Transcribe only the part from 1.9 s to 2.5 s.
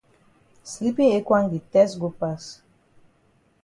go pass.